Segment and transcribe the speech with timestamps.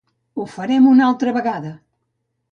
[0.37, 1.75] Ho farem una altra vegada!